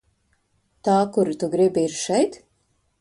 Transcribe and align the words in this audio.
Tā 0.87 0.95
kuru 1.17 1.35
tu 1.43 1.51
gribi, 1.57 1.85
ir 1.91 1.95
šeit? 1.99 2.41